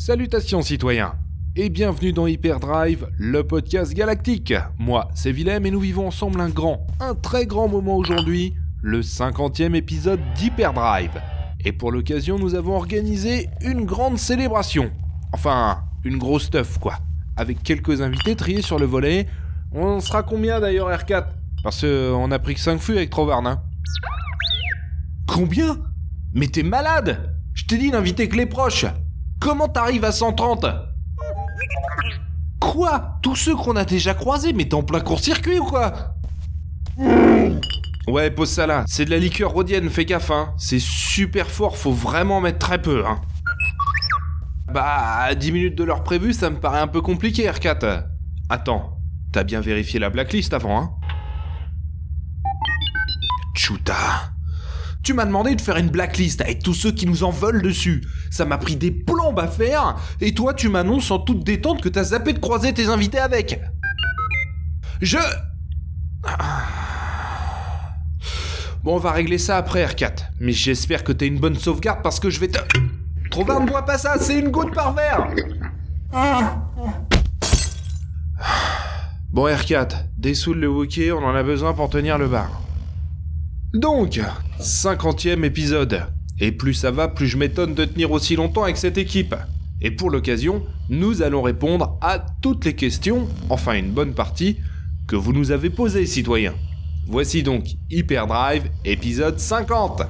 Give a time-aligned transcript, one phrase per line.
[0.00, 1.16] Salutations citoyens
[1.56, 4.54] et bienvenue dans Hyperdrive, le podcast galactique.
[4.78, 9.00] Moi, c'est Willem et nous vivons ensemble un grand, un très grand moment aujourd'hui, le
[9.00, 11.20] 50e épisode d'Hyperdrive.
[11.64, 14.92] Et pour l'occasion, nous avons organisé une grande célébration.
[15.32, 16.98] Enfin, une grosse stuff quoi.
[17.36, 19.26] Avec quelques invités triés sur le volet.
[19.72, 21.24] On sera combien d'ailleurs R4
[21.64, 23.62] Parce qu'on a pris que 5 fûts avec Trovarn, hein.
[25.26, 25.76] Combien?
[26.34, 28.86] Mais t'es malade Je t'ai dit d'inviter que les proches
[29.40, 30.66] Comment t'arrives à 130
[32.60, 33.18] Quoi?
[33.22, 36.14] Tous ceux qu'on a déjà croisés, mais t'es en plein court-circuit ou quoi?
[38.08, 38.84] Ouais, pose ça là.
[38.86, 40.54] C'est de la liqueur rhodienne, fais gaffe, hein.
[40.56, 43.20] C'est super fort, faut vraiment mettre très peu, hein.
[44.72, 48.04] Bah, à 10 minutes de l'heure prévue, ça me paraît un peu compliqué, R4.
[48.48, 48.98] Attends,
[49.32, 50.90] t'as bien vérifié la blacklist avant, hein?
[53.54, 53.94] Chuta.
[55.02, 58.04] Tu m'as demandé de faire une blacklist avec tous ceux qui nous en veulent dessus.
[58.30, 58.90] Ça m'a pris des
[59.46, 63.18] faire, et toi tu m'annonces en toute détente que t'as zappé de croiser tes invités
[63.18, 63.60] avec.
[65.00, 65.18] Je...
[68.82, 70.30] Bon, on va régler ça après, R4.
[70.40, 72.58] Mais j'espère que t'as une bonne sauvegarde parce que je vais te...
[73.30, 75.28] Trop ne bois pas ça, c'est une goutte par verre
[79.30, 82.62] Bon, R4, dessoule le Wookie, on en a besoin pour tenir le bar.
[83.74, 84.20] Donc,
[84.58, 86.06] 50e épisode.
[86.40, 89.34] Et plus ça va, plus je m'étonne de tenir aussi longtemps avec cette équipe.
[89.80, 94.56] Et pour l'occasion, nous allons répondre à toutes les questions, enfin une bonne partie,
[95.06, 96.54] que vous nous avez posées, citoyens.
[97.06, 100.02] Voici donc Hyperdrive, épisode 50.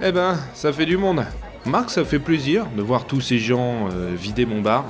[0.00, 1.24] Eh ben, ça fait du monde.
[1.66, 4.84] Marc, ça fait plaisir de voir tous ces gens euh, vider mon bar.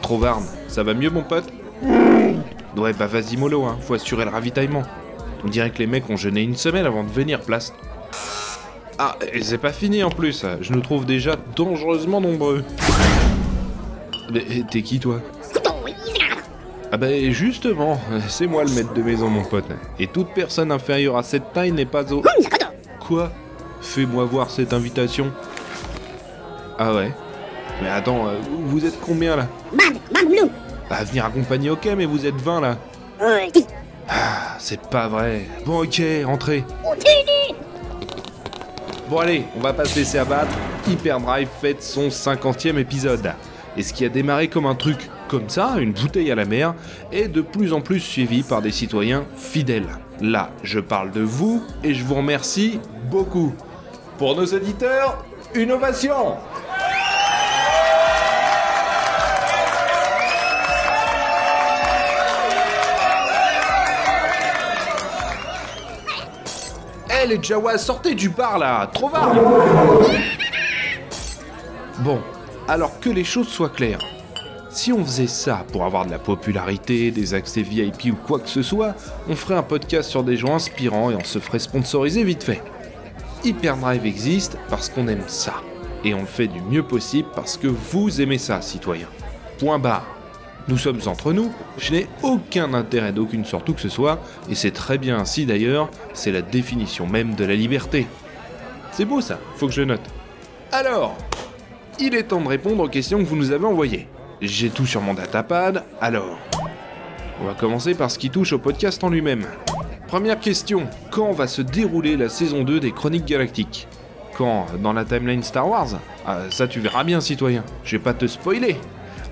[0.00, 1.44] Trovarne, ça va mieux mon pote?
[2.76, 4.82] Ouais, bah vas-y mollo, hein, faut assurer le ravitaillement.
[5.44, 7.74] On dirait que les mecs ont jeûné une semaine avant de venir, place.
[8.98, 12.64] Ah, et c'est pas fini en plus, je nous trouve déjà dangereusement nombreux.
[14.32, 15.20] Mais t'es qui toi?
[16.90, 19.66] Ah bah justement, c'est moi le maître de maison mon pote.
[19.98, 22.22] Et toute personne inférieure à cette taille n'est pas au...
[23.00, 23.30] Quoi?
[23.86, 25.32] Fais-moi voir cette invitation.
[26.78, 27.12] Ah ouais
[27.80, 28.34] Mais attends, euh,
[28.66, 29.46] vous êtes combien là?
[30.90, 32.76] Bah venir accompagner ok, mais vous êtes 20 là.
[34.08, 35.46] Ah, c'est pas vrai.
[35.64, 36.64] Bon ok, entrez.
[39.08, 40.52] Bon allez, on va pas se laisser abattre.
[40.86, 43.32] Hyperdrive fête son 50e épisode.
[43.78, 46.74] Et ce qui a démarré comme un truc comme ça, une bouteille à la mer,
[47.12, 49.88] est de plus en plus suivi par des citoyens fidèles.
[50.20, 52.78] Là, je parle de vous et je vous remercie
[53.10, 53.54] beaucoup.
[54.18, 55.22] Pour nos éditeurs,
[55.54, 56.36] une ovation
[67.10, 69.32] Eh les Jawas, sortez du bar là Trop va
[71.98, 72.20] Bon,
[72.68, 74.00] alors que les choses soient claires.
[74.70, 78.48] Si on faisait ça pour avoir de la popularité, des accès VIP ou quoi que
[78.48, 78.94] ce soit,
[79.28, 82.62] on ferait un podcast sur des gens inspirants et on se ferait sponsoriser vite fait.
[83.44, 85.54] Hyperdrive existe parce qu'on aime ça.
[86.04, 89.08] Et on le fait du mieux possible parce que vous aimez ça, citoyens.
[89.58, 90.06] Point barre.
[90.68, 94.18] Nous sommes entre nous, je n'ai aucun intérêt d'aucune sorte où que ce soit,
[94.50, 98.08] et c'est très bien ainsi d'ailleurs, c'est la définition même de la liberté.
[98.90, 100.00] C'est beau ça, faut que je note.
[100.72, 101.16] Alors,
[102.00, 104.08] il est temps de répondre aux questions que vous nous avez envoyées.
[104.40, 106.36] J'ai tout sur mon datapad, alors.
[107.40, 109.46] On va commencer par ce qui touche au podcast en lui-même.
[110.08, 113.88] Première question, quand va se dérouler la saison 2 des Chroniques Galactiques?
[114.38, 114.66] Quand?
[114.80, 115.98] Dans la timeline Star Wars?
[116.24, 118.76] Ah, Ça tu verras bien citoyen, je vais pas te spoiler.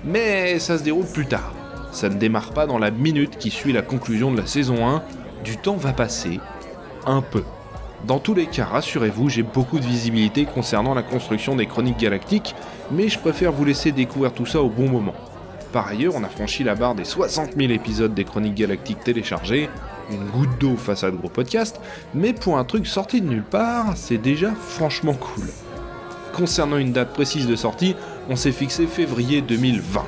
[0.03, 1.53] Mais ça se déroule plus tard.
[1.93, 5.01] Ça ne démarre pas dans la minute qui suit la conclusion de la saison 1.
[5.45, 6.41] Du temps va passer,
[7.05, 7.43] un peu.
[8.05, 12.53] Dans tous les cas, rassurez-vous, j'ai beaucoup de visibilité concernant la construction des Chroniques Galactiques,
[12.91, 15.15] mais je préfère vous laisser découvrir tout ça au bon moment.
[15.71, 19.69] Par ailleurs, on a franchi la barre des 60 000 épisodes des Chroniques Galactiques téléchargés,
[20.11, 21.79] une goutte d'eau face à de gros podcasts,
[22.13, 25.45] mais pour un truc sorti de nulle part, c'est déjà franchement cool.
[26.33, 27.95] Concernant une date précise de sortie,
[28.29, 30.03] on s'est fixé février 2020.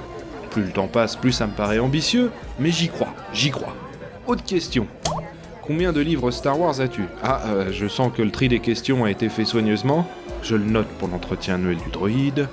[0.51, 3.75] Plus le temps passe, plus ça me paraît ambitieux, mais j'y crois, j'y crois.
[4.27, 4.87] Autre question.
[5.61, 7.03] Combien de livres Star Wars as-tu?
[7.21, 10.07] Ah, euh, je sens que le tri des questions a été fait soigneusement.
[10.41, 12.47] Je le note pour l'entretien annuel du droïde.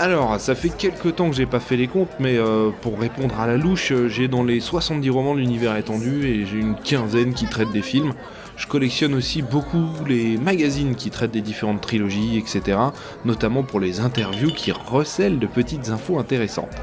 [0.00, 3.38] Alors, ça fait quelques temps que j'ai pas fait les comptes, mais euh, pour répondre
[3.38, 6.74] à la louche, euh, j'ai dans les 70 romans de l'univers étendu et j'ai une
[6.74, 8.14] quinzaine qui traitent des films.
[8.56, 12.78] Je collectionne aussi beaucoup les magazines qui traitent des différentes trilogies, etc.
[13.26, 16.74] Notamment pour les interviews qui recèlent de petites infos intéressantes.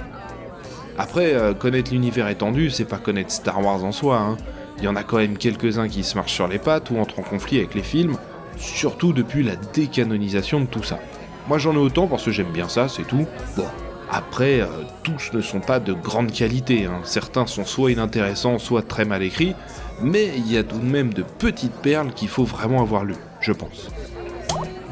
[0.99, 4.19] Après, euh, connaître l'univers étendu, c'est pas connaître Star Wars en soi.
[4.19, 4.37] Hein.
[4.77, 7.17] Il y en a quand même quelques-uns qui se marchent sur les pattes ou entrent
[7.17, 8.15] en conflit avec les films,
[8.57, 10.99] surtout depuis la décanonisation de tout ça.
[11.47, 13.25] Moi j'en ai autant parce que j'aime bien ça, c'est tout.
[13.55, 13.65] Bon,
[14.09, 14.67] après, euh,
[15.03, 16.85] tous ne sont pas de grande qualité.
[16.85, 17.01] Hein.
[17.03, 19.53] Certains sont soit inintéressants, soit très mal écrits,
[20.01, 23.15] mais il y a tout de même de petites perles qu'il faut vraiment avoir lues,
[23.41, 23.89] je pense.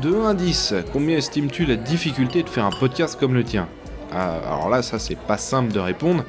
[0.01, 3.69] De 1 à 10, combien estimes-tu la difficulté de faire un podcast comme le tien?
[4.11, 6.25] Ah, Alors là, ça c'est pas simple de répondre.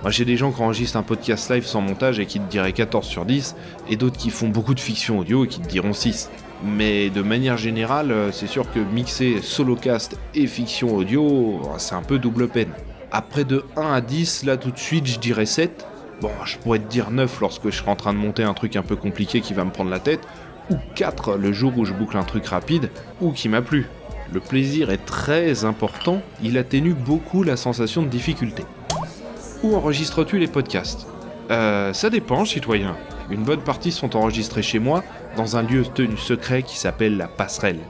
[0.00, 2.72] Moi j'ai des gens qui enregistrent un podcast live sans montage et qui te diraient
[2.72, 3.54] 14 sur 10,
[3.88, 6.30] et d'autres qui font beaucoup de fiction audio et qui te diront 6.
[6.64, 12.02] Mais de manière générale, euh, c'est sûr que mixer solocast et fiction audio, c'est un
[12.02, 12.70] peu double peine.
[13.10, 15.86] Après de 1 à 10, là tout de suite, je dirais 7.
[16.20, 18.76] Bon, je pourrais te dire 9 lorsque je serai en train de monter un truc
[18.76, 20.20] un peu compliqué qui va me prendre la tête,
[20.70, 23.88] ou 4 le jour où je boucle un truc rapide, ou qui m'a plu.
[24.32, 28.62] Le plaisir est très important, il atténue beaucoup la sensation de difficulté.
[29.64, 31.06] Où enregistres-tu les podcasts?
[31.50, 32.96] Euh, ça dépend, citoyen.
[33.30, 35.02] Une bonne partie sont enregistrés chez moi,
[35.36, 37.80] dans un lieu tenu secret qui s'appelle la passerelle.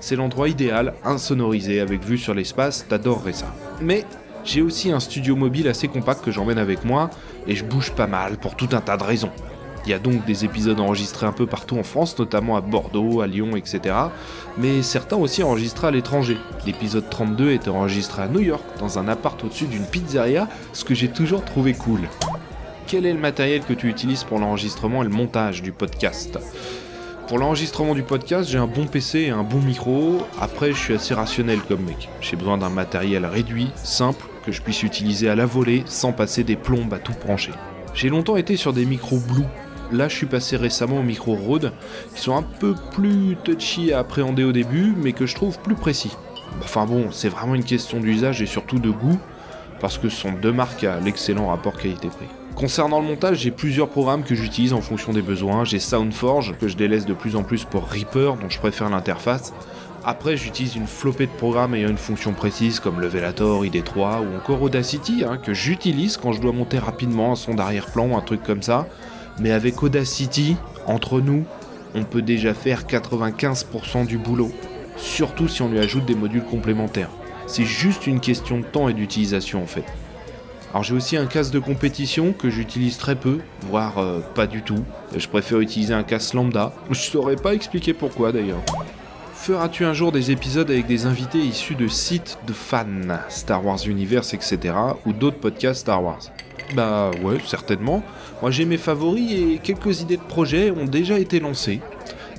[0.00, 3.52] C'est l'endroit idéal, insonorisé, avec vue sur l'espace, t'adorerais ça.
[3.80, 4.04] Mais
[4.44, 7.10] j'ai aussi un studio mobile assez compact que j'emmène avec moi,
[7.46, 9.32] et je bouge pas mal pour tout un tas de raisons.
[9.84, 13.20] Il y a donc des épisodes enregistrés un peu partout en France, notamment à Bordeaux,
[13.20, 13.94] à Lyon, etc.
[14.58, 16.36] Mais certains aussi enregistrés à l'étranger.
[16.66, 20.94] L'épisode 32 était enregistré à New York, dans un appart au-dessus d'une pizzeria, ce que
[20.94, 22.00] j'ai toujours trouvé cool.
[22.86, 26.38] Quel est le matériel que tu utilises pour l'enregistrement et le montage du podcast?
[27.28, 30.26] Pour l'enregistrement du podcast, j'ai un bon PC et un bon micro.
[30.40, 32.08] Après, je suis assez rationnel comme mec.
[32.22, 36.42] J'ai besoin d'un matériel réduit, simple, que je puisse utiliser à la volée sans passer
[36.42, 37.52] des plombes à tout brancher.
[37.92, 39.44] J'ai longtemps été sur des micros Blue.
[39.92, 41.72] Là, je suis passé récemment aux micros Rode,
[42.14, 45.74] qui sont un peu plus touchy à appréhender au début, mais que je trouve plus
[45.74, 46.16] précis.
[46.62, 49.18] Enfin bon, c'est vraiment une question d'usage et surtout de goût,
[49.80, 52.37] parce que ce sont deux marques à l'excellent rapport qualité-prix.
[52.58, 55.64] Concernant le montage, j'ai plusieurs programmes que j'utilise en fonction des besoins.
[55.64, 59.52] J'ai SoundForge, que je délaisse de plus en plus pour Reaper, dont je préfère l'interface.
[60.04, 64.60] Après, j'utilise une flopée de programmes ayant une fonction précise comme Levelator, ID3 ou encore
[64.60, 68.42] Audacity, hein, que j'utilise quand je dois monter rapidement un son d'arrière-plan ou un truc
[68.42, 68.88] comme ça.
[69.38, 70.56] Mais avec Audacity,
[70.88, 71.44] entre nous,
[71.94, 74.50] on peut déjà faire 95% du boulot.
[74.96, 77.10] Surtout si on lui ajoute des modules complémentaires.
[77.46, 79.84] C'est juste une question de temps et d'utilisation en fait.
[80.70, 84.62] Alors j'ai aussi un casque de compétition que j'utilise très peu, voire euh, pas du
[84.62, 84.84] tout.
[85.16, 86.72] Je préfère utiliser un casque lambda.
[86.90, 88.60] Je saurais pas expliquer pourquoi d'ailleurs.
[89.32, 92.84] Feras-tu un jour des épisodes avec des invités issus de sites de fans,
[93.30, 94.74] Star Wars Universe, etc.
[95.06, 96.20] ou d'autres podcasts Star Wars?
[96.74, 98.02] Bah ouais, certainement.
[98.42, 101.80] Moi j'ai mes favoris et quelques idées de projets ont déjà été lancées.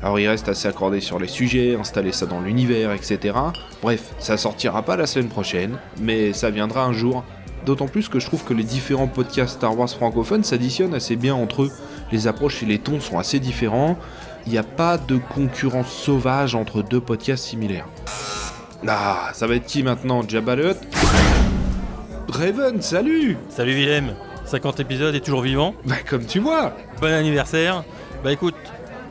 [0.04, 3.36] Alors il reste à s'accorder sur les sujets, installer ça dans l'univers, etc.
[3.82, 7.24] Bref, ça sortira pas la semaine prochaine, mais ça viendra un jour
[7.66, 11.36] D'autant plus que je trouve que les différents podcasts Star Wars francophones s'additionnent assez bien
[11.36, 11.72] entre eux.
[12.12, 13.98] Les approches et les tons sont assez différents.
[14.46, 17.88] Il n'y a pas de concurrence sauvage entre deux podcasts similaires.
[18.88, 20.76] Ah, ça va être qui maintenant Jabba le
[22.30, 24.14] Raven, salut Salut Willem
[24.46, 27.84] 50 épisodes et toujours vivant Bah comme tu vois Bon anniversaire
[28.24, 28.56] Bah écoute,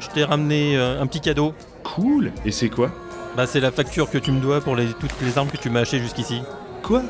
[0.01, 1.55] je t'ai ramené euh, un petit cadeau.
[1.85, 2.91] Cool Et c'est quoi?
[3.37, 5.69] Bah c'est la facture que tu me dois pour les, toutes les armes que tu
[5.71, 6.43] m'as achetées jusqu'ici.
[6.83, 7.03] Quoi?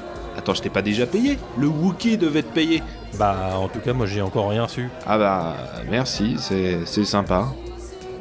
[0.48, 2.82] Attends, je t'ai pas déjà payé Le Wookie devait te payer.
[3.18, 4.88] Bah en tout cas moi j'ai encore rien reçu.
[5.06, 5.56] Ah bah
[5.90, 7.48] merci, c'est c'est sympa.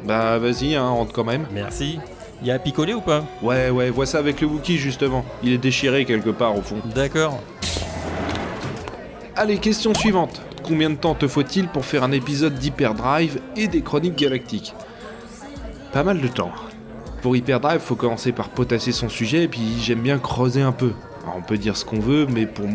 [0.04, 1.46] Bah vas-y, hein, rentre quand même.
[1.54, 1.98] Merci.
[2.42, 3.24] Y a picolé ou pas?
[3.40, 5.24] Ouais, ouais, vois ça avec le Wookie justement.
[5.42, 6.76] Il est déchiré quelque part au fond.
[6.94, 7.40] D'accord.
[9.34, 10.42] Allez, question suivante.
[10.62, 14.74] Combien de temps te faut-il pour faire un épisode d'Hyperdrive et des Chroniques Galactiques?
[15.94, 16.52] Pas mal de temps.
[17.22, 20.92] Pour Hyperdrive, faut commencer par potasser son sujet et puis j'aime bien creuser un peu
[21.36, 22.66] on peut dire ce qu'on veut, mais pour,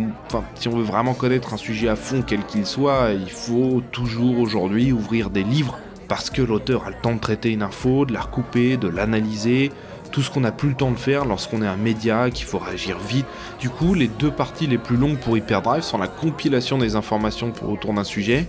[0.56, 4.40] si on veut vraiment connaître un sujet à fond, quel qu'il soit, il faut toujours
[4.40, 8.14] aujourd'hui ouvrir des livres, parce que l'auteur a le temps de traiter une info, de
[8.14, 9.72] la recouper, de l'analyser,
[10.12, 12.60] tout ce qu'on n'a plus le temps de faire lorsqu'on est un média, qu'il faut
[12.60, 13.26] réagir vite.
[13.60, 17.52] Du coup, les deux parties les plus longues pour Hyperdrive sont la compilation des informations
[17.52, 18.48] pour autour d'un sujet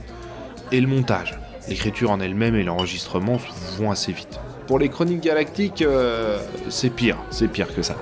[0.71, 1.39] et le montage.
[1.69, 3.39] L'écriture en elle-même et l'enregistrement
[3.79, 4.39] vont assez vite.
[4.67, 7.97] Pour les chroniques galactiques, euh, c'est pire, c'est pire que ça.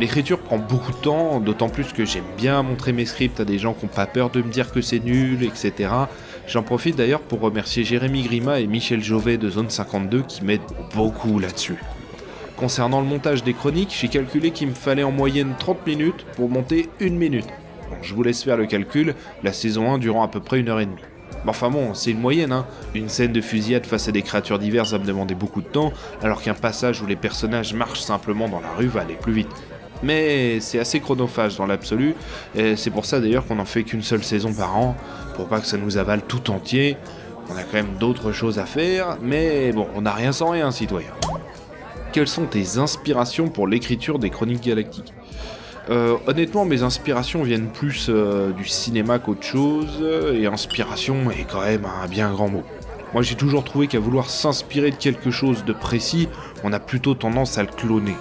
[0.00, 3.58] L'écriture prend beaucoup de temps, d'autant plus que j'aime bien montrer mes scripts à des
[3.58, 5.90] gens qui n'ont pas peur de me dire que c'est nul, etc.
[6.46, 10.62] J'en profite d'ailleurs pour remercier Jérémy Grima et Michel Jovet de Zone 52 qui m'aident
[10.94, 11.76] beaucoup là-dessus.
[12.56, 16.48] Concernant le montage des chroniques, j'ai calculé qu'il me fallait en moyenne 30 minutes pour
[16.48, 17.48] monter une minute.
[18.00, 20.80] Je vous laisse faire le calcul, la saison 1 durant à peu près une heure
[20.80, 21.02] et demie.
[21.46, 22.64] Enfin bon, c'est une moyenne, hein.
[22.94, 25.92] Une scène de fusillade face à des créatures diverses va me demander beaucoup de temps,
[26.22, 29.48] alors qu'un passage où les personnages marchent simplement dans la rue va aller plus vite.
[30.02, 32.14] Mais c'est assez chronophage dans l'absolu,
[32.54, 34.96] et c'est pour ça d'ailleurs qu'on n'en fait qu'une seule saison par an,
[35.34, 36.96] pour pas que ça nous avale tout entier.
[37.52, 40.70] On a quand même d'autres choses à faire, mais bon, on n'a rien sans rien,
[40.70, 41.10] citoyen.
[42.12, 45.12] Quelles sont tes inspirations pour l'écriture des chroniques galactiques?
[45.90, 50.02] Euh, honnêtement, mes inspirations viennent plus euh, du cinéma qu'autre chose,
[50.32, 52.62] et inspiration est quand même un bien grand mot.
[53.12, 56.28] Moi j'ai toujours trouvé qu'à vouloir s'inspirer de quelque chose de précis,
[56.62, 58.14] on a plutôt tendance à le cloner.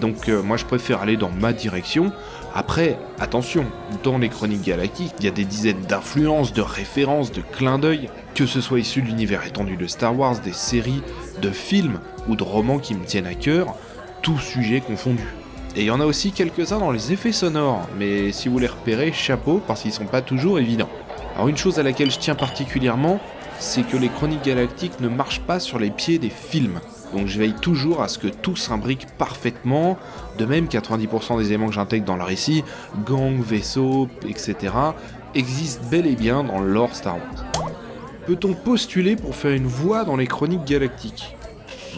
[0.00, 2.12] Donc euh, moi je préfère aller dans ma direction.
[2.54, 3.66] Après, attention,
[4.02, 8.08] dans les chroniques galactiques, il y a des dizaines d'influences, de références, de clins d'œil,
[8.34, 11.02] que ce soit issu de l'univers étendu de Star Wars, des séries,
[11.42, 13.74] de films ou de romans qui me tiennent à cœur,
[14.22, 15.26] tout sujet confondu.
[15.76, 18.66] Et il y en a aussi quelques-uns dans les effets sonores, mais si vous les
[18.66, 20.88] repérez, chapeau, parce qu'ils sont pas toujours évidents.
[21.34, 23.20] Alors une chose à laquelle je tiens particulièrement,
[23.58, 26.80] c'est que les chroniques galactiques ne marchent pas sur les pieds des films.
[27.16, 29.96] Donc je veille toujours à ce que tout s'imbrique parfaitement,
[30.36, 32.62] de même 90% des éléments que j'intègre dans le récit,
[33.06, 34.74] gang, vaisseau, etc.,
[35.34, 37.70] existent bel et bien dans l'or Star Wars.
[38.26, 41.34] Peut-on postuler pour faire une voix dans les chroniques galactiques?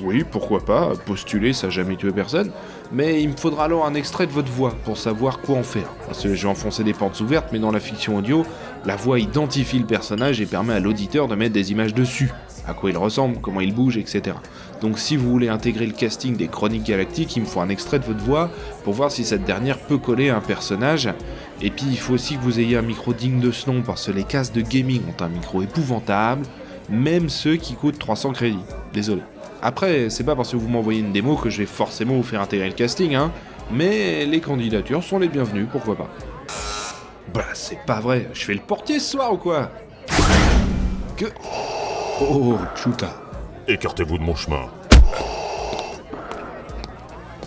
[0.04, 2.52] Oui, pourquoi pas, postuler ça n'a jamais tué personne,
[2.92, 5.88] mais il me faudra alors un extrait de votre voix pour savoir quoi en faire.
[6.06, 8.46] Parce que j'ai enfoncé des portes ouvertes, mais dans la fiction audio,
[8.84, 12.30] la voix identifie le personnage et permet à l'auditeur de mettre des images dessus,
[12.68, 14.36] à quoi il ressemble, comment il bouge, etc.
[14.80, 17.98] Donc si vous voulez intégrer le casting des Chroniques Galactiques, il me faut un extrait
[17.98, 18.50] de votre voix
[18.84, 21.08] pour voir si cette dernière peut coller à un personnage.
[21.62, 24.06] Et puis il faut aussi que vous ayez un micro digne de ce nom, parce
[24.06, 26.42] que les casques de gaming ont un micro épouvantable,
[26.88, 28.58] même ceux qui coûtent 300 crédits.
[28.92, 29.22] Désolé.
[29.60, 32.40] Après, c'est pas parce que vous m'envoyez une démo que je vais forcément vous faire
[32.40, 33.32] intégrer le casting, hein.
[33.72, 36.08] Mais les candidatures sont les bienvenues, pourquoi pas.
[37.34, 38.28] Bah, c'est pas vrai.
[38.32, 39.70] Je fais le portier ce soir ou quoi?
[41.16, 41.26] Que.
[42.20, 43.08] Oh, Chuta.
[43.66, 44.62] Écartez-vous de mon chemin.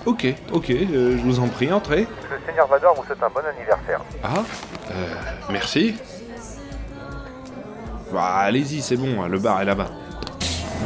[0.05, 2.07] Ok, ok, euh, je vous en prie, entrez.
[2.31, 4.01] Le Seigneur Vador vous souhaite un bon anniversaire.
[4.23, 4.43] Ah,
[4.91, 5.13] euh,
[5.51, 5.95] merci.
[8.11, 9.89] Bah, allez-y, c'est bon, le bar est là-bas.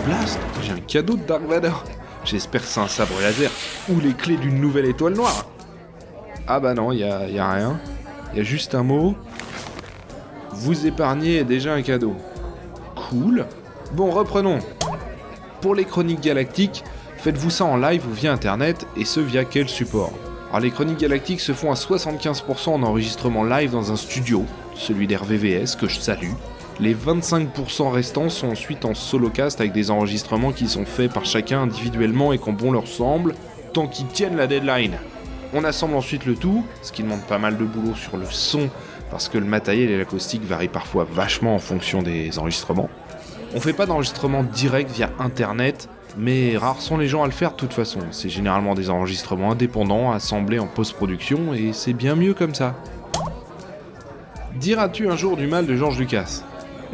[0.06, 1.84] Blast, j'ai un cadeau de Dark Vador.
[2.25, 3.51] J'espère que c'est un sabre laser
[3.89, 5.46] ou les clés d'une nouvelle étoile noire.
[6.48, 7.80] Ah bah non, y a, y a rien.
[8.34, 9.15] Y a juste un mot.
[10.51, 12.15] Vous épargnez déjà un cadeau.
[12.96, 13.46] Cool.
[13.96, 14.60] Bon, reprenons.
[15.62, 16.84] Pour les chroniques galactiques,
[17.16, 20.12] faites-vous ça en live ou via internet et ce via quel support?
[20.50, 25.08] Alors les chroniques galactiques se font à 75% en enregistrement live dans un studio, celui
[25.08, 26.34] d'RVVS que je salue.
[26.82, 31.62] Les 25% restants sont ensuite en solocast avec des enregistrements qui sont faits par chacun
[31.62, 33.34] individuellement et quand bon leur semble,
[33.72, 34.98] tant qu'ils tiennent la deadline.
[35.54, 38.70] On assemble ensuite le tout, ce qui demande pas mal de boulot sur le son,
[39.10, 42.90] parce que le matériel et l'acoustique varient parfois vachement en fonction des enregistrements.
[43.56, 47.52] On fait pas d'enregistrement direct via internet, mais rares sont les gens à le faire
[47.52, 48.02] de toute façon.
[48.12, 52.76] C'est généralement des enregistrements indépendants assemblés en post-production et c'est bien mieux comme ça.
[54.56, 56.44] Diras-tu un jour du mal de George Lucas?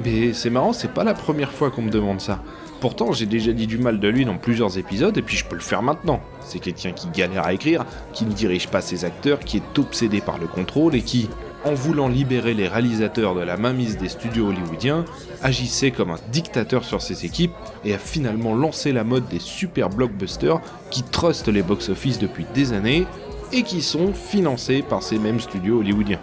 [0.05, 2.43] Mais c'est marrant, c'est pas la première fois qu'on me demande ça.
[2.79, 5.55] Pourtant, j'ai déjà dit du mal de lui dans plusieurs épisodes et puis je peux
[5.55, 6.19] le faire maintenant.
[6.41, 10.21] C'est quelqu'un qui galère à écrire, qui ne dirige pas ses acteurs, qui est obsédé
[10.21, 11.27] par le contrôle et qui,
[11.63, 15.05] en voulant libérer les réalisateurs de la mainmise des studios hollywoodiens,
[15.41, 17.53] agissait comme un dictateur sur ses équipes
[17.85, 22.73] et a finalement lancé la mode des super blockbusters qui trustent les box-office depuis des
[22.73, 23.05] années
[23.51, 26.19] et qui sont financés par ces mêmes studios hollywoodiens.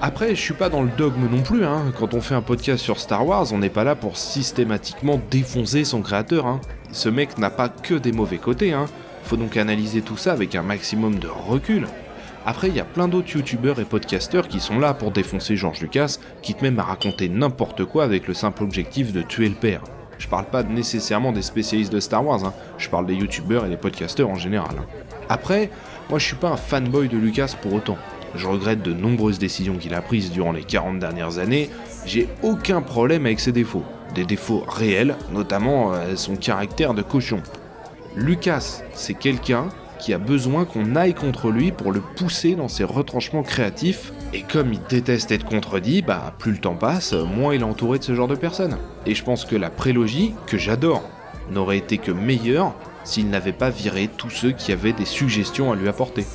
[0.00, 1.92] Après, je suis pas dans le dogme non plus, hein.
[1.96, 5.84] Quand on fait un podcast sur Star Wars, on n'est pas là pour systématiquement défoncer
[5.84, 6.60] son créateur, hein.
[6.90, 8.86] Ce mec n'a pas que des mauvais côtés, hein.
[9.22, 11.86] Faut donc analyser tout ça avec un maximum de recul.
[12.44, 15.80] Après, il y a plein d'autres youtubeurs et podcasteurs qui sont là pour défoncer George
[15.80, 19.82] Lucas, quitte même à raconter n'importe quoi avec le simple objectif de tuer le père.
[20.18, 22.52] Je parle pas nécessairement des spécialistes de Star Wars, hein.
[22.78, 24.76] je parle des youtubeurs et des podcasteurs en général.
[24.78, 24.86] hein.
[25.28, 25.70] Après,
[26.10, 27.98] moi je suis pas un fanboy de Lucas pour autant.
[28.34, 31.70] Je regrette de nombreuses décisions qu'il a prises durant les 40 dernières années,
[32.06, 33.84] j'ai aucun problème avec ses défauts.
[34.14, 37.40] Des défauts réels, notamment euh, son caractère de cochon.
[38.16, 39.68] Lucas, c'est quelqu'un
[40.02, 44.42] qui a besoin qu'on aille contre lui pour le pousser dans ses retranchements créatifs, et
[44.42, 48.04] comme il déteste être contredit, bah plus le temps passe, moins il est entouré de
[48.04, 48.78] ce genre de personnes.
[49.06, 51.08] Et je pense que la prélogie, que j'adore,
[51.52, 55.76] n'aurait été que meilleure s'il n'avait pas viré tous ceux qui avaient des suggestions à
[55.76, 56.26] lui apporter.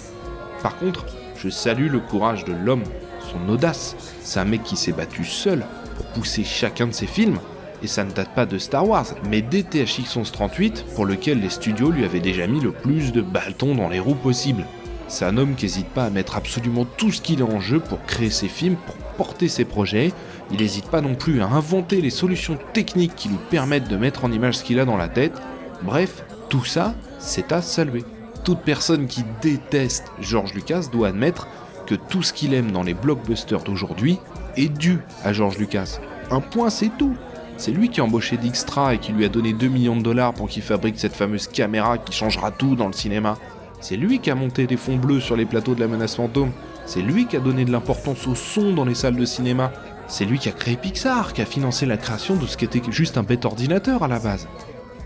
[0.64, 1.06] Par contre,
[1.36, 2.84] je salue le courage de l'homme,
[3.20, 3.98] son audace.
[4.22, 5.66] C'est un mec qui s'est battu seul
[5.98, 7.40] pour pousser chacun de ses films,
[7.84, 11.92] Et ça ne date pas de Star Wars, mais d'ETHX 1138, pour lequel les studios
[11.92, 14.66] lui avaient déjà mis le plus de bâtons dans les roues possible.
[15.08, 17.80] C'est un homme qui n'hésite pas à mettre absolument tout ce qu'il a en jeu
[17.80, 20.12] pour créer ses films, pour porter ses projets.
[20.52, 24.26] Il n'hésite pas non plus à inventer les solutions techniques qui lui permettent de mettre
[24.26, 25.40] en image ce qu'il a dans la tête.
[25.82, 28.04] Bref, tout ça, c'est à saluer.
[28.44, 31.48] Toute personne qui déteste George Lucas doit admettre
[31.86, 34.20] que tout ce qu'il aime dans les blockbusters d'aujourd'hui
[34.58, 36.00] est dû à George Lucas.
[36.32, 37.16] Un point, c'est tout.
[37.58, 40.34] C'est lui qui a embauché Dijkstra et qui lui a donné 2 millions de dollars
[40.34, 43.38] pour qu'il fabrique cette fameuse caméra qui changera tout dans le cinéma.
[43.82, 46.52] C'est lui qui a monté des fonds bleus sur les plateaux de la menace fantôme.
[46.86, 49.72] C'est lui qui a donné de l'importance au son dans les salles de cinéma.
[50.08, 52.82] C'est lui qui a créé Pixar, qui a financé la création de ce qui était
[52.92, 54.48] juste un bête ordinateur à la base.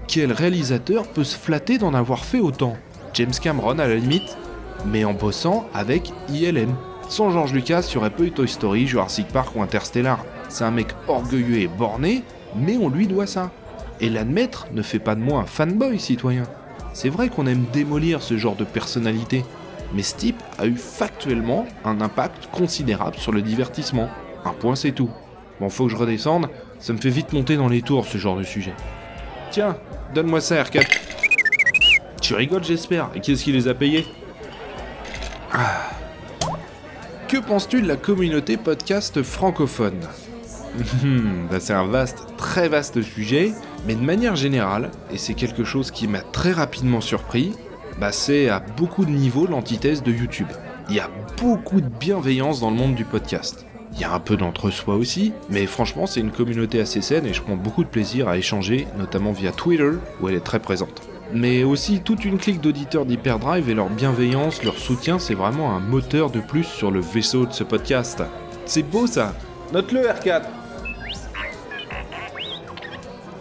[0.07, 2.75] Quel réalisateur peut se flatter d'en avoir fait autant?
[3.13, 4.37] James Cameron à la limite,
[4.85, 6.75] mais en bossant avec ILM.
[7.07, 10.23] Sans George Lucas, il y aurait peu eu Toy Story, Jurassic Park ou Interstellar.
[10.49, 12.23] C'est un mec orgueilleux et borné,
[12.55, 13.51] mais on lui doit ça.
[13.99, 16.43] Et l'admettre ne fait pas de moi un fanboy citoyen.
[16.93, 19.45] C'est vrai qu'on aime démolir ce genre de personnalité,
[19.93, 24.09] mais ce type a eu factuellement un impact considérable sur le divertissement.
[24.43, 25.09] Un point c'est tout.
[25.59, 28.35] Bon, faut que je redescende, ça me fait vite monter dans les tours ce genre
[28.35, 28.73] de sujet.
[29.51, 29.77] Tiens,
[30.15, 30.85] donne-moi ça R4.
[32.21, 34.05] Tu rigoles j'espère, et qui est-ce qui les a payés?
[35.53, 35.89] Ah.
[37.27, 40.01] Que penses-tu de la communauté podcast francophone?
[41.59, 43.51] C'est un vaste, très vaste sujet,
[43.87, 47.53] mais de manière générale, et c'est quelque chose qui m'a très rapidement surpris,
[47.99, 50.47] bah c'est à beaucoup de niveaux l'antithèse de YouTube.
[50.89, 51.09] Il y a
[51.39, 53.65] beaucoup de bienveillance dans le monde du podcast.
[53.93, 57.33] Il y a un peu d'entre-soi aussi, mais franchement c'est une communauté assez saine et
[57.33, 61.01] je prends beaucoup de plaisir à échanger, notamment via Twitter, où elle est très présente.
[61.33, 65.79] Mais aussi toute une clique d'auditeurs d'Hyperdrive et leur bienveillance, leur soutien, c'est vraiment un
[65.79, 68.23] moteur de plus sur le vaisseau de ce podcast.
[68.65, 69.33] C'est beau ça
[69.73, 70.60] Note-le R4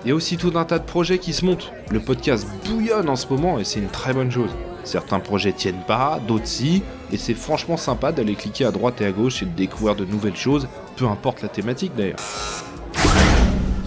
[0.04, 1.72] il y a aussi tout un tas de projets qui se montent.
[1.90, 4.50] Le podcast bouillonne en ce moment et c'est une très bonne chose.
[4.84, 9.06] Certains projets tiennent pas, d'autres si, et c'est franchement sympa d'aller cliquer à droite et
[9.06, 12.18] à gauche et de découvrir de nouvelles choses, peu importe la thématique d'ailleurs.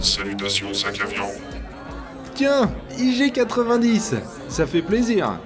[0.00, 1.30] Salutations 5 avions.
[2.34, 4.14] Tiens, IG90,
[4.48, 5.38] ça fait plaisir.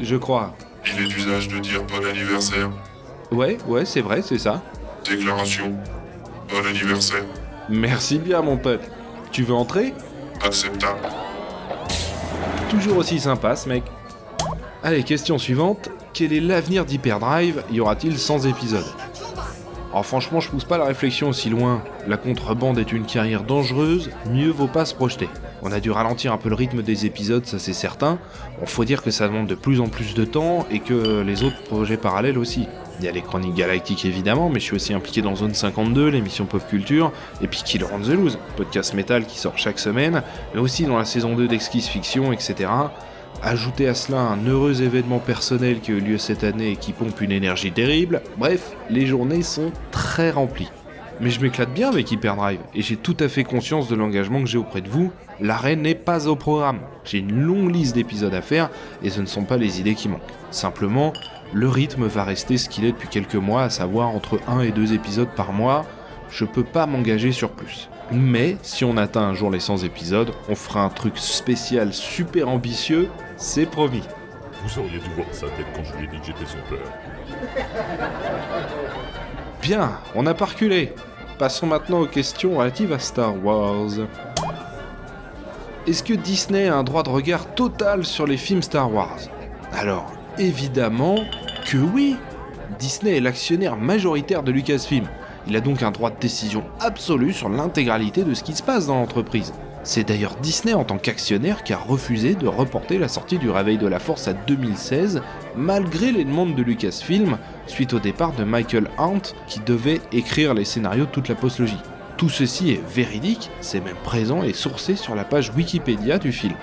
[0.00, 0.54] Je crois.
[0.86, 2.70] Il est d'usage de dire bon anniversaire.
[3.32, 4.62] Ouais, ouais, c'est vrai, c'est ça.
[5.08, 5.74] Déclaration.
[6.48, 7.24] Bon anniversaire.
[7.68, 8.82] Merci bien mon pote.
[9.30, 9.94] Tu veux entrer
[10.44, 11.00] Acceptable.
[12.70, 13.84] Toujours aussi sympa ce mec.
[14.82, 15.90] Allez, question suivante.
[16.12, 17.62] Quel est l'avenir d'Hyperdrive?
[17.70, 18.86] Y aura-t-il 100 épisodes?
[19.90, 21.82] Alors franchement, je pousse pas la réflexion aussi loin.
[22.06, 25.28] La contrebande est une carrière dangereuse, mieux vaut pas se projeter.
[25.62, 28.18] On a dû ralentir un peu le rythme des épisodes, ça c'est certain.
[28.62, 31.42] On faut dire que ça demande de plus en plus de temps et que les
[31.42, 32.68] autres projets parallèles aussi.
[32.98, 36.08] Il y a les chroniques galactiques évidemment, mais je suis aussi impliqué dans Zone 52,
[36.08, 40.22] l'émission Pop Culture, et puis Killer on the Loose, podcast métal qui sort chaque semaine,
[40.52, 42.68] mais aussi dans la saison 2 d'Exquise Fiction, etc.
[43.40, 46.92] Ajoutez à cela un heureux événement personnel qui a eu lieu cette année et qui
[46.92, 48.20] pompe une énergie terrible.
[48.36, 50.72] Bref, les journées sont très remplies.
[51.20, 54.46] Mais je m'éclate bien avec Hyperdrive, et j'ai tout à fait conscience de l'engagement que
[54.46, 55.12] j'ai auprès de vous.
[55.40, 56.80] L'arrêt n'est pas au programme.
[57.04, 58.70] J'ai une longue liste d'épisodes à faire,
[59.04, 60.20] et ce ne sont pas les idées qui manquent.
[60.50, 61.12] Simplement,
[61.52, 64.70] le rythme va rester ce qu'il est depuis quelques mois, à savoir entre 1 et
[64.70, 65.86] 2 épisodes par mois.
[66.30, 67.88] Je peux pas m'engager sur plus.
[68.10, 72.48] Mais si on atteint un jour les 100 épisodes, on fera un truc spécial super
[72.48, 74.02] ambitieux, c'est promis.
[74.62, 77.58] Vous auriez dû voir sa tête quand je lui ai dit que j'étais son père.
[79.62, 80.94] Bien, on a parculé.
[81.38, 83.90] Passons maintenant aux questions relatives à Star Wars.
[85.86, 89.18] Est-ce que Disney a un droit de regard total sur les films Star Wars?
[89.72, 91.16] Alors, évidemment
[91.66, 92.16] que oui.
[92.78, 95.06] Disney est l'actionnaire majoritaire de Lucasfilm.
[95.46, 98.86] Il a donc un droit de décision absolu sur l'intégralité de ce qui se passe
[98.86, 99.52] dans l'entreprise.
[99.82, 103.78] C'est d'ailleurs Disney en tant qu'actionnaire qui a refusé de reporter la sortie du Réveil
[103.78, 105.22] de la Force à 2016,
[105.56, 110.64] malgré les demandes de Lucasfilm, suite au départ de Michael Hunt, qui devait écrire les
[110.64, 111.78] scénarios de toute la postlogie.
[112.18, 116.54] Tout ceci est véridique, c'est même présent et sourcé sur la page Wikipédia du film.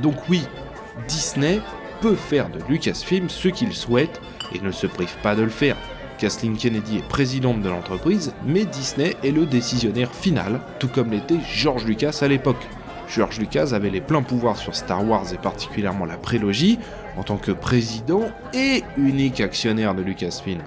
[0.00, 0.42] Donc oui,
[1.06, 1.60] Disney
[2.02, 4.20] peut faire de Lucasfilm ce qu'il souhaite
[4.52, 5.76] et ne se prive pas de le faire.
[6.18, 11.38] Kathleen Kennedy est présidente de l'entreprise, mais Disney est le décisionnaire final, tout comme l'était
[11.48, 12.66] George Lucas à l'époque.
[13.06, 16.80] George Lucas avait les pleins pouvoirs sur Star Wars et particulièrement la prélogie,
[17.16, 20.62] en tant que président et unique actionnaire de Lucasfilm.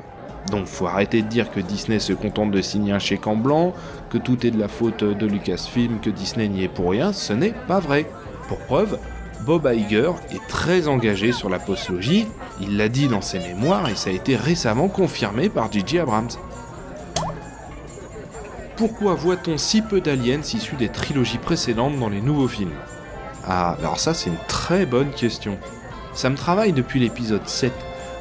[0.51, 3.73] Donc faut arrêter de dire que Disney se contente de signer un chèque en blanc,
[4.09, 7.33] que tout est de la faute de Lucasfilm, que Disney n'y est pour rien, ce
[7.33, 8.05] n'est pas vrai.
[8.47, 8.99] Pour preuve,
[9.45, 12.25] Bob Iger est très engagé sur la postlogie,
[12.59, 15.99] il l'a dit dans ses mémoires et ça a été récemment confirmé par J.J.
[15.99, 16.29] Abrams.
[18.75, 22.73] Pourquoi voit-on si peu d'aliens issus des trilogies précédentes dans les nouveaux films?
[23.45, 25.59] Ah, alors ça c'est une très bonne question.
[26.15, 27.71] Ça me travaille depuis l'épisode 7.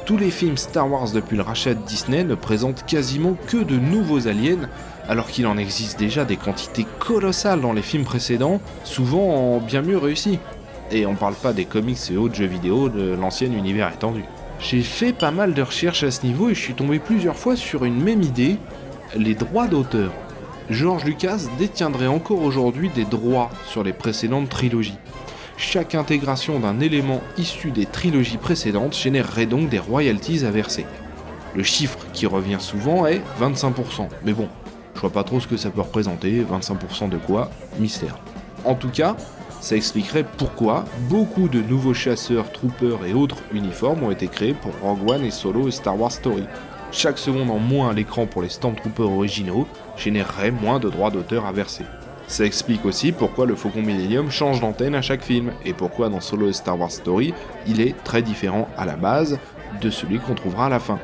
[0.05, 3.77] Tous les films Star Wars depuis le rachat de Disney ne présentent quasiment que de
[3.77, 4.69] nouveaux aliens,
[5.09, 9.81] alors qu'il en existe déjà des quantités colossales dans les films précédents, souvent en bien
[9.81, 10.37] mieux réussis.
[10.91, 14.23] Et on parle pas des comics et autres jeux vidéo de l'ancien univers étendu.
[14.59, 17.55] J'ai fait pas mal de recherches à ce niveau et je suis tombé plusieurs fois
[17.55, 18.57] sur une même idée,
[19.15, 20.11] les droits d'auteur.
[20.69, 24.97] George Lucas détiendrait encore aujourd'hui des droits sur les précédentes trilogies.
[25.57, 30.85] Chaque intégration d'un élément issu des trilogies précédentes générerait donc des royalties à verser.
[31.55, 34.49] Le chiffre qui revient souvent est 25%, mais bon,
[34.95, 37.51] je vois pas trop ce que ça peut représenter, 25% de quoi?
[37.79, 38.17] Mystère.
[38.65, 39.15] En tout cas,
[39.65, 44.71] ça expliquerait pourquoi beaucoup de nouveaux chasseurs, troopers et autres uniformes ont été créés pour
[44.79, 46.43] Rogue One et Solo et Star Wars Story.
[46.91, 49.65] Chaque seconde en moins à l'écran pour les Stormtroopers originaux
[49.97, 51.83] générerait moins de droits d'auteur à verser.
[52.27, 56.21] Ça explique aussi pourquoi le Faucon Millennium change d'antenne à chaque film, et pourquoi dans
[56.21, 57.33] Solo et Star Wars Story,
[57.65, 59.39] il est très différent à la base
[59.81, 60.99] de celui qu'on trouvera à la fin.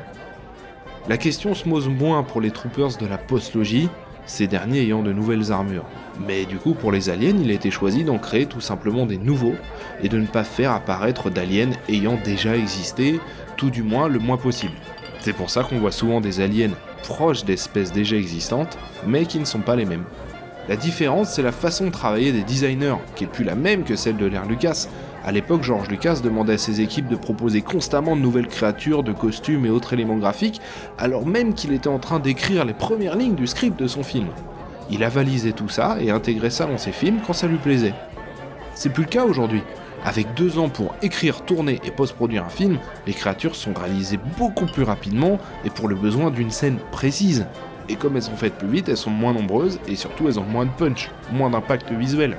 [1.08, 3.88] La question se pose moins pour les troopers de la post-logie,
[4.26, 5.86] ces derniers ayant de nouvelles armures.
[6.26, 9.18] Mais du coup, pour les aliens, il a été choisi d'en créer tout simplement des
[9.18, 9.54] nouveaux
[10.02, 13.20] et de ne pas faire apparaître d'aliens ayant déjà existé,
[13.56, 14.74] tout du moins le moins possible.
[15.20, 19.44] C'est pour ça qu'on voit souvent des aliens proches d'espèces déjà existantes, mais qui ne
[19.44, 20.04] sont pas les mêmes.
[20.68, 23.96] La différence, c'est la façon de travailler des designers, qui est plus la même que
[23.96, 24.86] celle de l'ère Lucas.
[25.24, 29.12] À l'époque, George Lucas demandait à ses équipes de proposer constamment de nouvelles créatures, de
[29.12, 30.60] costumes et autres éléments graphiques,
[30.98, 34.26] alors même qu'il était en train d'écrire les premières lignes du script de son film.
[34.90, 37.94] Il avalisait tout ça et intégrait ça dans ses films quand ça lui plaisait.
[38.74, 39.62] C'est plus le cas aujourd'hui.
[40.04, 44.66] Avec deux ans pour écrire, tourner et post-produire un film, les créatures sont réalisées beaucoup
[44.66, 47.46] plus rapidement et pour le besoin d'une scène précise.
[47.88, 50.44] Et comme elles sont faites plus vite, elles sont moins nombreuses et surtout elles ont
[50.44, 52.36] moins de punch, moins d'impact visuel.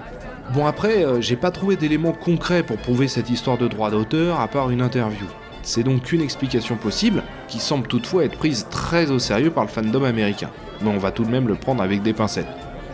[0.52, 4.40] Bon après, euh, j'ai pas trouvé d'éléments concrets pour prouver cette histoire de droit d'auteur
[4.42, 5.26] à part une interview.
[5.62, 9.70] C'est donc une explication possible, qui semble toutefois être prise très au sérieux par le
[9.70, 10.50] fandom américain.
[10.82, 12.48] Mais on va tout de même le prendre avec des pincettes.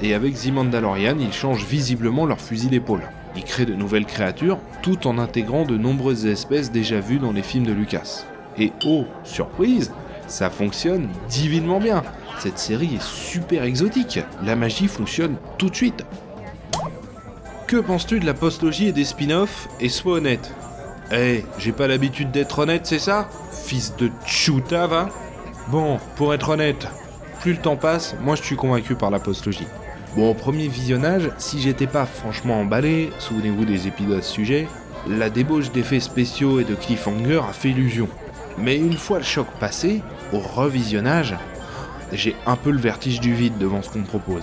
[0.03, 3.01] Et avec The Mandalorian, ils changent visiblement leur fusil d'épaule.
[3.35, 7.41] Ils créent de nouvelles créatures, tout en intégrant de nombreuses espèces déjà vues dans les
[7.41, 8.25] films de Lucas.
[8.57, 9.91] Et oh, surprise,
[10.27, 12.03] ça fonctionne divinement bien.
[12.37, 14.19] Cette série est super exotique.
[14.43, 16.05] La magie fonctionne tout de suite.
[17.69, 20.55] Que penses-tu de la postlogie et des spin-offs Et sois honnête.
[21.11, 23.29] Eh, j'ai pas l'habitude d'être honnête, c'est ça?
[23.51, 25.09] Fils de tchouta, va
[25.67, 26.87] Bon, pour être honnête,
[27.41, 29.67] plus le temps passe, moi je suis convaincu par la postlogie.
[30.15, 34.67] Bon, au premier visionnage, si j'étais pas franchement emballé, souvenez-vous des épisodes sujets,
[35.07, 38.09] la débauche d'effets spéciaux et de cliffhanger a fait illusion.
[38.57, 40.01] Mais une fois le choc passé,
[40.33, 41.35] au revisionnage,
[42.13, 44.41] j'ai un peu le vertige du vide devant ce qu'on me propose.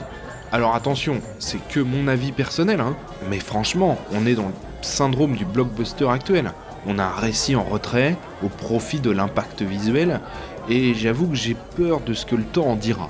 [0.52, 2.96] Alors attention, c'est que mon avis personnel, hein,
[3.28, 6.52] mais franchement, on est dans le syndrome du blockbuster actuel.
[6.86, 10.20] On a un récit en retrait au profit de l'impact visuel,
[10.68, 13.08] et j'avoue que j'ai peur de ce que le temps en dira.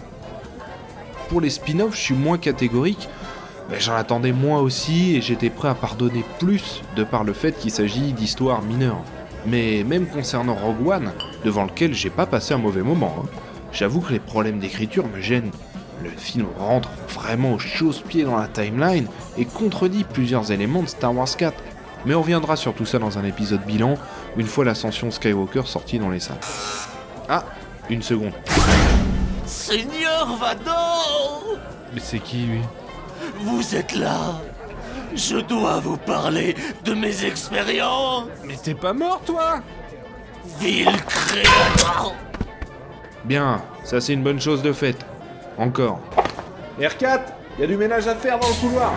[1.28, 3.08] Pour les spin-offs, je suis moins catégorique,
[3.68, 7.52] mais j'en attendais moins aussi et j'étais prêt à pardonner plus de par le fait
[7.52, 9.02] qu'il s'agit d'histoires mineures.
[9.44, 11.12] Mais même concernant Rogue One,
[11.44, 13.28] devant lequel j'ai pas passé un mauvais moment, hein,
[13.72, 15.50] j'avoue que les problèmes d'écriture me gênent.
[16.02, 19.06] Le film rentre vraiment au chausse-pied dans la timeline
[19.38, 21.54] et contredit plusieurs éléments de Star Wars 4.
[22.04, 23.94] Mais on reviendra sur tout ça dans un épisode bilan,
[24.36, 26.38] une fois l'ascension Skywalker sortie dans les salles.
[27.28, 27.44] Ah,
[27.88, 28.32] une seconde.
[29.46, 31.44] Seigneur Vador
[31.94, 32.60] Mais c'est qui lui?
[33.40, 34.40] Vous êtes là
[35.14, 36.54] Je dois vous parler
[36.84, 39.60] de mes expériences Mais t'es pas mort toi
[40.60, 42.12] Vil créateur
[43.24, 45.04] Bien, ça c'est une bonne chose de faite.
[45.58, 46.00] Encore.
[46.78, 47.20] R4,
[47.58, 48.92] y a du ménage à faire dans le couloir.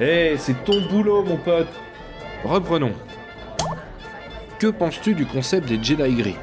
[0.00, 1.68] Eh, c'est ton boulot, mon pote.
[2.44, 2.92] Reprenons.
[4.58, 6.36] Que penses-tu du concept des Jedi gris?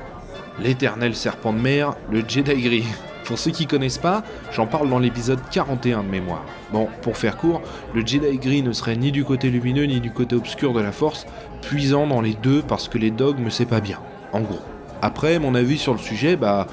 [0.59, 2.85] L'éternel serpent de mer, le Jedi gris.
[3.25, 6.45] Pour ceux qui connaissent pas, j'en parle dans l'épisode 41 de mémoire.
[6.71, 7.61] Bon, pour faire court,
[7.93, 10.93] le Jedi gris ne serait ni du côté lumineux ni du côté obscur de la
[10.93, 11.25] force,
[11.61, 13.99] puisant dans les deux parce que les dogmes c'est pas bien.
[14.31, 14.61] En gros.
[15.01, 16.67] Après, mon avis sur le sujet, bah,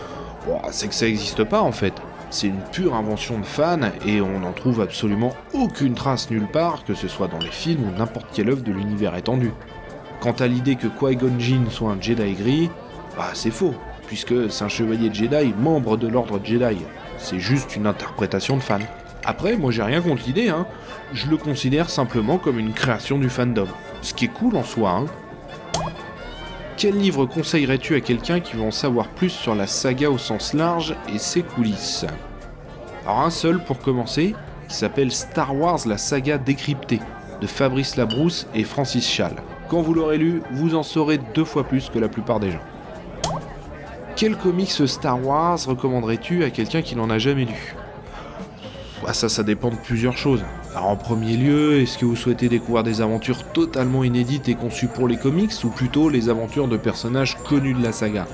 [0.71, 1.95] c'est que ça n'existe pas en fait.
[2.31, 6.85] C'est une pure invention de fans et on n'en trouve absolument aucune trace nulle part,
[6.85, 9.53] que ce soit dans les films ou n'importe quelle œuvre de l'univers étendu.
[10.21, 12.71] Quant à l'idée que Qui-Gon Jinn soit un Jedi gris,
[13.17, 13.75] bah c'est faux,
[14.07, 16.79] puisque c'est un chevalier Jedi membre de l'ordre Jedi.
[17.19, 18.83] C'est juste une interprétation de fan.
[19.25, 20.67] Après, moi j'ai rien contre l'idée, hein.
[21.13, 23.69] Je le considère simplement comme une création du fandom.
[24.03, 25.07] Ce qui est cool en soi, hein.
[26.85, 30.53] Quel livre conseillerais-tu à quelqu'un qui veut en savoir plus sur la saga au sens
[30.53, 32.05] large et ses coulisses?
[33.07, 34.35] Alors un seul pour commencer,
[34.69, 37.01] qui s'appelle Star Wars la saga décryptée,
[37.41, 39.33] de Fabrice Labrousse et Francis Schall.
[39.71, 42.61] Quand vous l'aurez lu, vous en saurez deux fois plus que la plupart des gens.
[44.15, 47.75] Quel comics Star Wars recommanderais-tu à quelqu'un qui n'en a jamais lu?
[49.07, 50.45] Ah, Ça, ça dépend de plusieurs choses.
[50.75, 54.89] Alors en premier lieu, est-ce que vous souhaitez découvrir des aventures totalement inédites et conçues
[54.89, 58.27] pour les comics ou plutôt les aventures de personnages connus de la saga?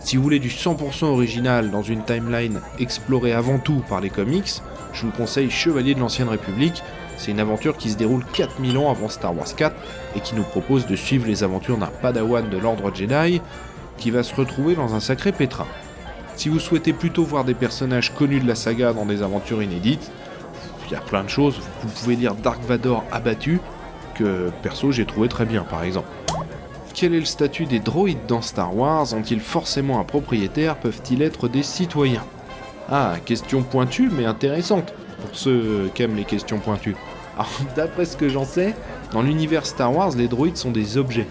[0.00, 4.60] Si vous voulez du 100% original dans une timeline explorée avant tout par les comics,
[4.92, 6.82] je vous conseille Chevalier de l'Ancienne République.
[7.16, 9.74] C'est une aventure qui se déroule 4000 ans avant Star Wars 4
[10.16, 13.40] et qui nous propose de suivre les aventures d'un padawan de l'ordre Jedi
[13.96, 15.66] qui va se retrouver dans un sacré pétrin.
[16.36, 20.10] Si vous souhaitez plutôt voir des personnages connus de la saga dans des aventures inédites,
[20.90, 21.60] il y a plein de choses.
[21.82, 23.60] Vous pouvez lire Dark Vador abattu,
[24.14, 26.08] que perso j'ai trouvé très bien par exemple.
[26.94, 29.14] Quel est le statut des droïdes dans Star Wars?
[29.14, 30.76] Ont-ils forcément un propriétaire?
[30.76, 32.24] Peuvent-ils être des citoyens?
[32.90, 36.96] Ah, question pointue mais intéressante pour ceux qui aiment les questions pointues.
[37.36, 38.74] Alors, d'après ce que j'en sais,
[39.12, 41.26] dans l'univers Star Wars, les droïdes sont des objets.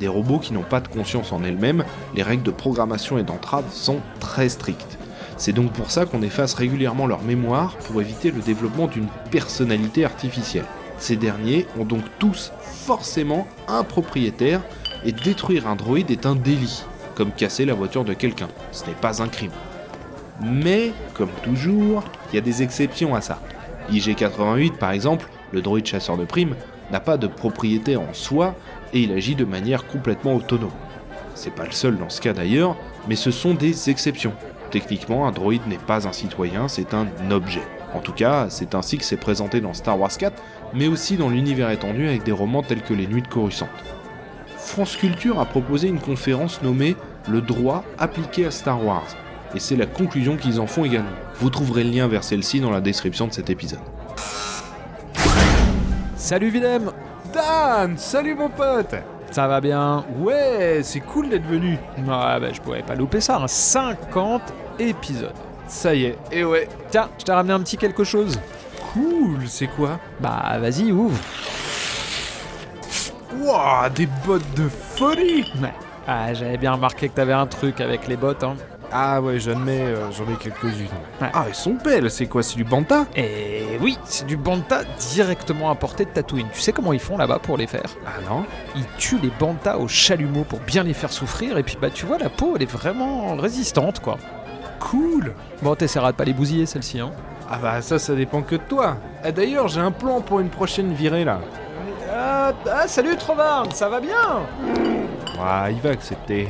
[0.00, 3.64] Des robots qui n'ont pas de conscience en elles-mêmes, les règles de programmation et d'entrave
[3.70, 4.98] sont très strictes.
[5.36, 10.04] C'est donc pour ça qu'on efface régulièrement leur mémoire pour éviter le développement d'une personnalité
[10.04, 10.64] artificielle.
[10.98, 14.62] Ces derniers ont donc tous forcément un propriétaire
[15.04, 18.48] et détruire un droïde est un délit, comme casser la voiture de quelqu'un.
[18.72, 19.52] Ce n'est pas un crime.
[20.42, 23.40] Mais, comme toujours, il y a des exceptions à ça.
[23.90, 26.56] IG-88 par exemple, le droïde chasseur de primes,
[26.90, 28.54] n'a pas de propriété en soi
[28.92, 30.70] et il agit de manière complètement autonome.
[31.34, 32.76] C'est pas le seul dans ce cas d'ailleurs,
[33.08, 34.32] mais ce sont des exceptions.
[34.76, 37.62] Techniquement, un droïde n'est pas un citoyen, c'est un objet.
[37.94, 40.42] En tout cas, c'est ainsi que c'est présenté dans Star Wars 4,
[40.74, 43.70] mais aussi dans l'univers étendu avec des romans tels que Les Nuits de Coruscant.
[44.58, 46.94] France Culture a proposé une conférence nommée
[47.26, 49.06] Le droit appliqué à Star Wars,
[49.54, 51.08] et c'est la conclusion qu'ils en font également.
[51.36, 53.80] Vous trouverez le lien vers celle-ci dans la description de cet épisode.
[56.16, 56.92] Salut Willem
[57.32, 58.94] Dan Salut mon pote
[59.30, 60.04] Ça va bien?
[60.18, 61.78] Ouais, c'est cool d'être venu.
[61.96, 63.48] Ouais, bah je pourrais pas louper ça, hein.
[63.48, 64.42] 50
[64.78, 65.34] épisodes.
[65.68, 66.68] Ça y est, et ouais.
[66.90, 68.38] Tiens, je t'ai ramené un petit quelque chose.
[68.92, 69.98] Cool, c'est quoi?
[70.20, 71.18] Bah vas-y, ouvre.
[73.38, 75.74] Wouah, des bottes de folie Ouais.
[76.06, 78.54] Ah, j'avais bien remarqué que t'avais un truc avec les bottes, hein.
[78.92, 80.86] Ah ouais, jamais, euh, j'en ai quelques-unes.
[81.20, 81.30] Ouais.
[81.34, 83.06] Ah, elles sont belles, c'est quoi, c'est du Banta?
[83.16, 86.46] Et oui, c'est du banta directement importé de Tatooine.
[86.54, 87.90] Tu sais comment ils font là-bas pour les faire?
[88.06, 88.44] Ah non?
[88.76, 92.06] Ils tuent les bantas au chalumeau pour bien les faire souffrir, et puis bah tu
[92.06, 94.18] vois, la peau, elle est vraiment résistante, quoi.
[94.90, 97.10] Cool Bon, t'essaieras de pas les bousiller, celle-ci, hein.
[97.50, 98.98] Ah bah ça, ça dépend que de toi.
[99.24, 101.40] Ah d'ailleurs, j'ai un plan pour une prochaine virée là.
[102.12, 104.46] Ah, ah, salut Trovard, ça va bien?
[105.40, 106.48] Ah, il va accepter.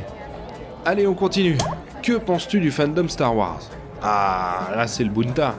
[0.85, 1.57] Allez, on continue.
[2.03, 3.61] Que penses-tu du fandom Star Wars?
[4.03, 5.55] Ah, là c'est le Bunta.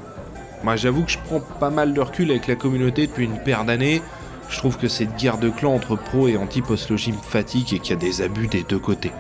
[0.63, 3.65] Moi j'avoue que je prends pas mal de recul avec la communauté depuis une paire
[3.65, 4.03] d'années.
[4.49, 7.95] Je trouve que cette guerre de clans entre pro et anti-postlogie me fatigue et qu'il
[7.95, 9.13] y a des abus des deux côtés.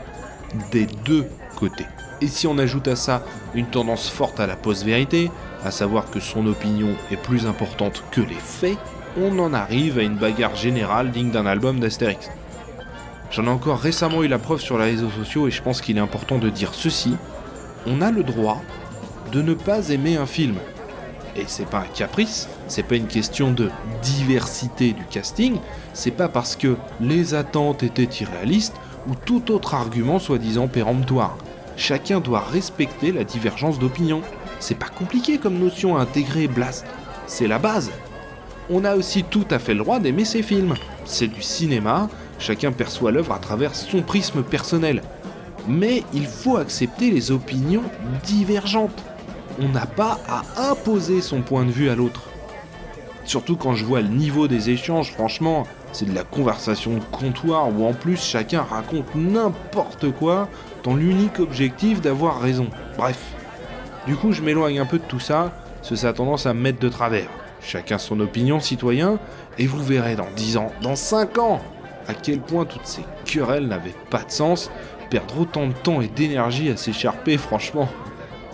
[0.71, 1.87] Des deux côtés.
[2.21, 3.23] Et si on ajoute à ça
[3.55, 5.31] une tendance forte à la post-vérité,
[5.65, 8.79] à savoir que son opinion est plus importante que les faits,
[9.17, 12.31] on en arrive à une bagarre générale digne d'un album d'Astérix.
[13.31, 15.97] J'en ai encore récemment eu la preuve sur les réseaux sociaux et je pense qu'il
[15.97, 17.15] est important de dire ceci.
[17.87, 18.63] On a le droit
[19.33, 20.57] de ne pas aimer un film.
[21.37, 23.71] Et c'est pas un caprice, c'est pas une question de
[24.03, 25.59] diversité du casting,
[25.93, 28.75] c'est pas parce que les attentes étaient irréalistes
[29.07, 31.37] ou tout autre argument soi-disant péremptoire.
[31.79, 34.21] Chacun doit respecter la divergence d'opinion.
[34.59, 36.85] C'est pas compliqué comme notion à intégrer, Blast.
[37.29, 37.93] C'est la base.
[38.69, 40.75] On a aussi tout à fait le droit d'aimer ces films.
[41.05, 42.09] C'est du cinéma,
[42.41, 45.03] chacun perçoit l'œuvre à travers son prisme personnel.
[45.69, 47.85] Mais il faut accepter les opinions
[48.25, 49.05] divergentes.
[49.61, 52.23] On n'a pas à imposer son point de vue à l'autre.
[53.25, 57.69] Surtout quand je vois le niveau des échanges, franchement, c'est de la conversation de comptoir
[57.69, 60.49] où en plus chacun raconte n'importe quoi
[60.89, 62.69] dans l'unique objectif d'avoir raison.
[62.97, 63.19] Bref.
[64.07, 65.53] Du coup, je m'éloigne un peu de tout ça,
[65.87, 67.29] que ça a tendance à me mettre de travers.
[67.61, 69.19] Chacun son opinion, citoyen,
[69.59, 71.61] et vous verrez dans 10 ans, dans 5 ans,
[72.07, 74.71] à quel point toutes ces querelles n'avaient pas de sens,
[75.11, 77.91] perdre autant de temps et d'énergie à s'écharper, franchement.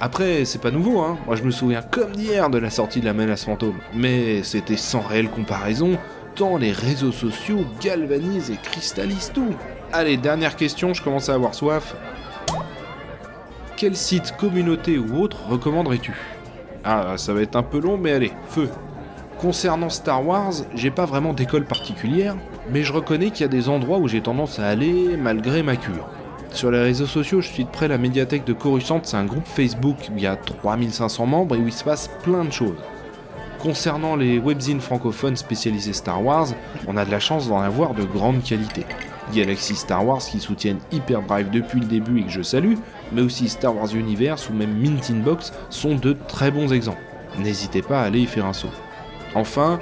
[0.01, 1.17] Après, c'est pas nouveau, hein.
[1.27, 3.79] Moi, je me souviens comme d'hier de la sortie de la menace fantôme.
[3.95, 5.99] Mais c'était sans réelle comparaison,
[6.35, 9.55] tant les réseaux sociaux galvanisent et cristallisent tout.
[9.93, 11.95] Allez, dernière question, je commence à avoir soif.
[13.77, 16.13] Quel site, communauté ou autre recommanderais-tu?
[16.85, 18.71] Ah, ça va être un peu long, mais allez, feu.
[19.41, 22.37] Concernant Star Wars, j'ai pas vraiment d'école particulière,
[22.71, 25.75] mais je reconnais qu'il y a des endroits où j'ai tendance à aller malgré ma
[25.75, 26.09] cure.
[26.51, 29.47] Sur les réseaux sociaux, je suis de près la médiathèque de Coruscant, c'est un groupe
[29.47, 32.79] Facebook il y a 3500 membres et où il se passe plein de choses.
[33.59, 36.49] Concernant les webzines francophones spécialisés Star Wars,
[36.87, 38.87] on a de la chance d'en avoir de grande qualité.
[39.33, 42.75] Galaxy Star Wars qui soutiennent Hyperdrive depuis le début et que je salue,
[43.15, 47.03] mais aussi Star Wars Universe ou même Mint Inbox sont de très bons exemples.
[47.39, 48.71] N'hésitez pas à aller y faire un saut.
[49.35, 49.81] Enfin,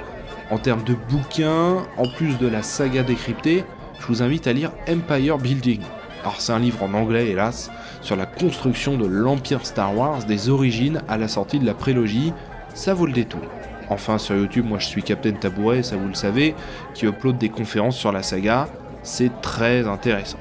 [0.51, 3.63] en termes de bouquins, en plus de la saga décryptée,
[3.99, 5.81] je vous invite à lire Empire Building.
[6.21, 7.69] Alors c'est un livre en anglais hélas,
[8.01, 12.33] sur la construction de l'Empire Star Wars des origines à la sortie de la prélogie,
[12.73, 13.41] ça vaut le détour.
[13.89, 16.55] Enfin sur YouTube, moi je suis Captain Tabouret, ça vous le savez,
[16.93, 18.67] qui upload des conférences sur la saga,
[19.03, 20.39] c'est très intéressant.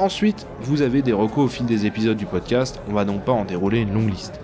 [0.00, 3.32] Ensuite, vous avez des recos au fil des épisodes du podcast, on va donc pas
[3.32, 4.40] en dérouler une longue liste.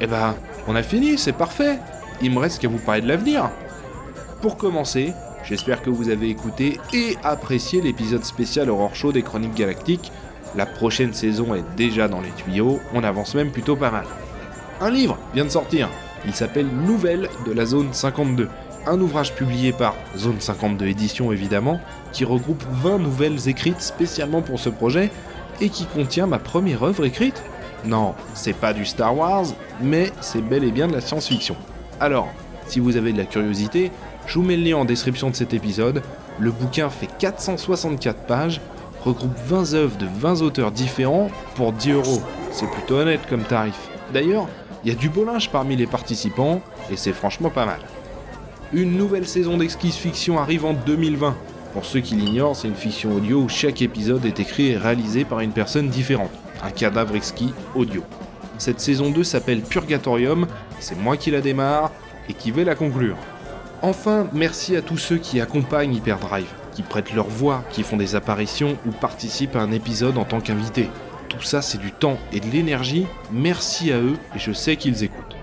[0.00, 0.34] Eh ben,
[0.68, 1.78] on a fini, c'est parfait
[2.20, 3.48] Il me reste qu'à vous parler de l'avenir.
[4.42, 9.54] Pour commencer, j'espère que vous avez écouté et apprécié l'épisode spécial Horror Show des Chroniques
[9.54, 10.12] Galactiques.
[10.54, 14.04] La prochaine saison est déjà dans les tuyaux, on avance même plutôt pas mal.
[14.82, 15.88] Un livre vient de sortir,
[16.26, 18.50] il s'appelle Nouvelles de la Zone 52
[18.86, 21.80] un ouvrage publié par Zone 52 Édition évidemment,
[22.12, 25.10] qui regroupe 20 nouvelles écrites spécialement pour ce projet
[25.60, 27.42] et qui contient ma première œuvre écrite.
[27.84, 29.46] Non, c'est pas du Star Wars,
[29.80, 31.56] mais c'est bel et bien de la science-fiction.
[32.00, 32.28] Alors,
[32.66, 33.92] si vous avez de la curiosité,
[34.26, 36.02] je vous mets le lien en description de cet épisode.
[36.38, 38.60] Le bouquin fait 464 pages,
[39.04, 42.22] regroupe 20 œuvres de 20 auteurs différents pour 10 euros.
[42.50, 43.88] C'est plutôt honnête comme tarif.
[44.12, 44.48] D'ailleurs,
[44.84, 47.80] il y a du beau linge parmi les participants et c'est franchement pas mal.
[48.72, 51.36] Une nouvelle saison d'Exquise Fiction arrive en 2020.
[51.72, 55.24] Pour ceux qui l'ignorent, c'est une fiction audio où chaque épisode est écrit et réalisé
[55.24, 56.32] par une personne différente.
[56.64, 58.02] Un cadavre exquis audio.
[58.58, 60.48] Cette saison 2 s'appelle Purgatorium,
[60.80, 61.92] c'est moi qui la démarre
[62.28, 63.16] et qui vais la conclure.
[63.82, 68.16] Enfin, merci à tous ceux qui accompagnent Hyperdrive, qui prêtent leur voix, qui font des
[68.16, 70.90] apparitions ou participent à un épisode en tant qu'invité.
[71.28, 73.06] Tout ça, c'est du temps et de l'énergie.
[73.30, 75.36] Merci à eux et je sais qu'ils écoutent.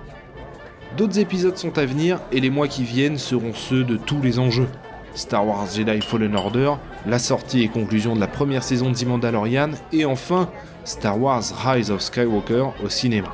[0.98, 4.38] D'autres épisodes sont à venir et les mois qui viennent seront ceux de tous les
[4.38, 4.68] enjeux.
[5.16, 6.74] Star Wars Jedi Fallen Order,
[7.08, 10.50] la sortie et conclusion de la première saison de The Mandalorian et enfin
[10.86, 13.30] Star Wars Rise of Skywalker au cinéma.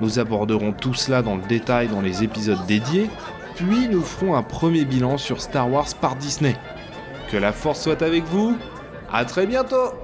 [0.00, 3.10] Nous aborderons tout cela dans le détail dans les épisodes dédiés,
[3.56, 6.56] puis nous ferons un premier bilan sur Star Wars par Disney.
[7.30, 8.56] Que la force soit avec vous,
[9.12, 9.94] à très bientôt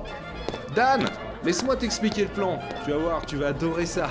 [0.75, 1.05] Dan,
[1.45, 4.09] laisse-moi t'expliquer le plan, tu vas voir, tu vas adorer ça.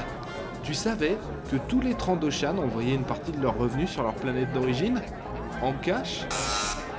[0.65, 1.15] Tu savais
[1.51, 4.99] que tous les Trandoshan envoyaient une partie de leurs revenus sur leur planète d'origine?
[5.62, 6.25] En cash?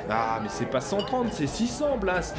[0.09, 2.37] Ah, mais c'est pas 130, c'est 600, Blast